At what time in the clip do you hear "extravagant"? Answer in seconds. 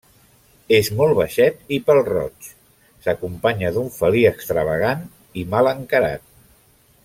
4.33-5.05